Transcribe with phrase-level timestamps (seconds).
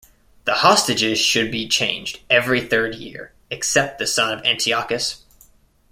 [0.45, 5.23] The hostages should be changed every third year, except the son of Antiochus.